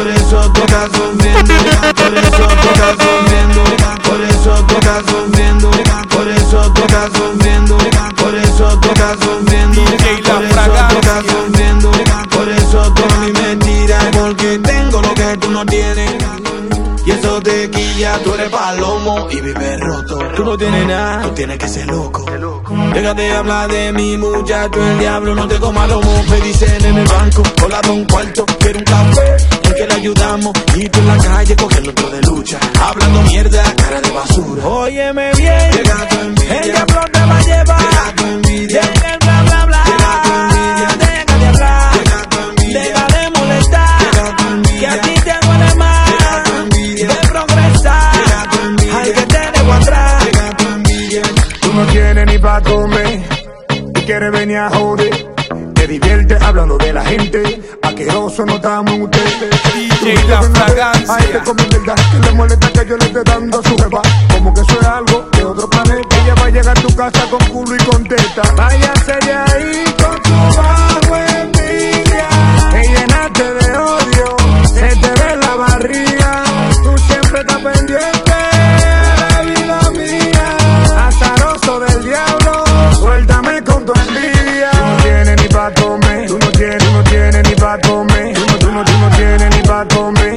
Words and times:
por 0.00 0.08
eso 0.08 0.52
toca 0.52 0.88
sufriendo, 0.94 1.54
por 1.94 2.14
eso 2.16 2.46
toca 2.62 2.88
sufriendo, 3.04 3.64
por 4.02 4.20
eso 4.22 4.66
toca 4.66 5.02
sufriendo, 5.06 5.70
por 6.08 6.28
eso 6.28 6.72
toca 6.72 7.10
sufriendo, 7.14 7.78
por 8.16 8.34
eso 8.34 8.80
toca 8.80 9.16
sufriendo, 9.20 9.82
DJ 9.82 10.22
La 10.22 10.32
por 10.32 10.42
eso 10.42 10.54
Fragancia. 10.54 10.88
toca 10.88 11.22
sufriendo, 11.22 11.90
por 12.30 12.48
eso 12.48 12.94
toca 12.94 13.14
mi 13.16 13.32
mentira, 13.32 13.98
porque 14.12 14.58
tengo 14.60 15.02
lo 15.02 15.14
que 15.14 15.36
tú 15.36 15.50
no 15.50 15.66
tienes. 15.66 16.10
Y 17.04 17.10
eso 17.10 17.40
te 17.42 17.70
quilla, 17.70 18.18
tú 18.22 18.34
eres 18.34 18.48
palomo 18.50 19.26
y 19.30 19.40
vives 19.40 19.80
roto. 19.80 20.18
Tú 20.36 20.44
no 20.44 20.56
tienes 20.56 20.86
nada, 20.86 21.22
tú 21.22 21.30
tienes 21.30 21.58
que 21.58 21.68
ser 21.68 21.86
loco. 21.88 22.24
Déjate 22.94 23.22
de 23.22 23.32
hablar 23.32 23.70
de 23.70 23.92
mi 23.92 24.16
muchacho, 24.16 24.82
el 24.82 24.98
diablo 24.98 25.34
no 25.34 25.46
te 25.48 25.58
coma 25.58 25.86
lomo. 25.86 26.22
Me 26.30 26.40
dicen 26.40 26.84
en 26.84 26.98
el 26.98 27.08
banco, 27.08 27.42
hola 27.64 27.80
don 27.82 28.04
cuarto, 28.04 28.44
quiero 28.58 28.78
un 28.78 28.84
café, 28.84 29.36
ayudamos. 30.00 30.52
Y 30.76 30.88
tú 30.88 30.98
en 30.98 31.06
la 31.08 31.16
calle 31.18 31.56
cogiendo 31.56 31.90
otro 31.90 32.10
de 32.10 32.22
lucha, 32.22 32.58
hablando 32.80 33.22
mierda, 33.22 33.62
cara 33.76 34.00
de 34.00 34.10
basura. 34.10 34.66
Óyeme 34.66 35.32
bien, 35.36 35.70
Llega 35.72 36.08
tu 36.08 36.16
envidia. 36.20 36.60
el 36.60 36.72
diablo 36.72 37.00
te 37.12 37.20
va 37.20 37.36
a 37.36 37.42
llevar. 37.42 37.80
Llega 37.80 38.14
tu 38.16 38.24
envidia. 38.24 38.80
Llega 38.82 39.12
el 39.12 39.18
bla 39.18 39.42
bla 39.42 39.66
bla. 39.66 39.82
Llega 39.84 40.22
tu 40.22 40.32
envidia. 40.32 40.88
Deja 40.96 41.36
de 41.38 41.46
hablar. 41.46 41.92
Llega 41.94 42.28
tu 42.30 42.38
envidia. 42.48 42.80
Deja 42.80 43.06
de 43.14 43.30
molestar. 43.38 44.00
Llega 44.00 44.36
tu 44.36 44.44
envidia. 44.48 44.80
Que 44.80 44.86
a 44.86 45.00
ti 45.02 45.14
te 45.20 45.46
duele 45.46 45.74
más. 45.76 46.10
Llega 46.10 46.42
tu 46.44 46.52
envidia. 46.62 47.06
De 47.08 47.28
progresar. 47.28 48.14
Llega 48.14 48.50
tu 48.50 48.58
envidia. 48.66 48.98
Al 49.00 49.12
que 49.12 49.26
te 49.26 49.38
dejo 49.52 49.72
atrás. 49.72 50.24
Llega 50.24 50.56
tu 50.56 50.64
envidia. 50.68 51.22
Tú 51.60 51.72
no 51.74 51.86
tienes 51.86 52.26
ni 52.26 52.38
pa' 52.38 52.60
comer 52.62 53.20
y 53.96 54.00
quieres 54.02 54.32
venir 54.32 54.56
a 54.56 54.70
joder. 54.70 55.29
Te 55.90 55.94
diviertes 55.94 56.40
hablando 56.40 56.78
de 56.78 56.92
la 56.92 57.04
gente. 57.04 57.60
Aqueroso 57.82 58.46
no 58.46 58.54
estamos 58.54 58.94
en 58.94 59.02
ustedes. 59.02 59.60
DJ 59.74 60.28
La 60.28 60.40
Fragancia. 60.40 61.14
A 61.16 61.18
este 61.18 61.38
come 61.40 61.64
verdad 61.64 61.96
que 62.12 62.26
le 62.28 62.32
molesta 62.32 62.70
que 62.70 62.88
yo 62.90 62.96
le 62.96 63.06
esté 63.06 63.24
dando 63.24 63.60
su 63.60 63.76
jeva. 63.76 64.00
Como 64.32 64.54
que 64.54 64.60
eso 64.60 64.80
es 64.80 64.86
algo 64.86 65.28
de 65.32 65.44
otro 65.44 65.68
planeta. 65.68 66.16
Ella 66.22 66.34
va 66.36 66.46
a 66.46 66.50
llegar 66.50 66.78
a 66.78 66.80
tu 66.80 66.94
casa 66.94 67.26
con 67.28 67.44
culo 67.46 67.74
y 67.74 67.78
con 67.78 68.04
teta. 68.04 68.42
Váyase 68.56 69.18
de 69.26 69.32
ahí 69.32 69.84
con 70.00 70.22
tu 70.22 70.79
me. 90.08 90.29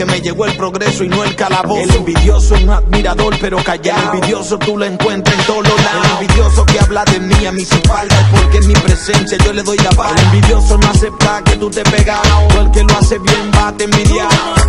Que 0.00 0.06
me 0.06 0.20
llegó 0.22 0.46
el 0.46 0.56
progreso 0.56 1.04
y 1.04 1.10
no 1.10 1.22
el 1.24 1.36
calabozo. 1.36 1.82
El 1.82 1.94
envidioso 1.96 2.54
es 2.54 2.62
un 2.62 2.70
admirador 2.70 3.36
pero 3.38 3.62
callado. 3.62 4.12
El 4.12 4.14
envidioso 4.14 4.58
tú 4.58 4.78
lo 4.78 4.86
encuentras 4.86 5.38
en 5.38 5.44
todos 5.44 5.66
lados. 5.66 6.06
El 6.06 6.22
envidioso 6.22 6.64
que 6.64 6.80
habla 6.80 7.04
de 7.04 7.20
mí 7.20 7.44
a 7.44 7.52
mis 7.52 7.70
espaldas 7.70 8.18
porque 8.32 8.56
en 8.56 8.68
mi 8.68 8.72
presencia 8.72 9.36
yo 9.44 9.52
le 9.52 9.62
doy 9.62 9.76
la 9.76 9.90
paz. 9.90 10.12
El 10.16 10.24
envidioso 10.24 10.78
no 10.78 10.88
acepta 10.88 11.42
que 11.44 11.56
tú 11.56 11.68
te 11.68 11.82
pegas. 11.82 12.18
O 12.56 12.60
el 12.62 12.70
que 12.70 12.82
lo 12.82 12.96
hace 12.96 13.18
bien 13.18 13.50
va 13.54 13.68
a 13.68 13.76
te 13.76 13.84
envidiar. 13.84 14.59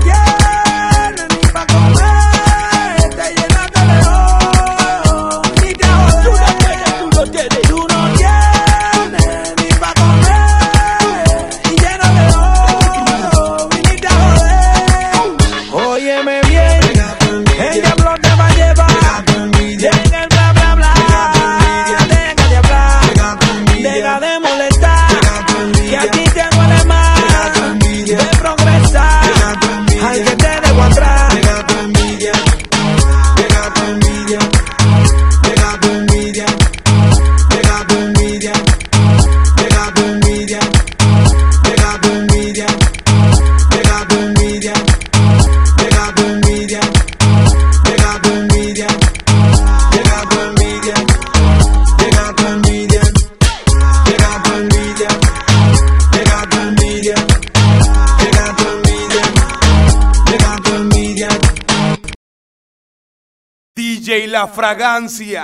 DJ 64.12 64.28
La 64.28 64.46
Fragancia. 64.46 65.40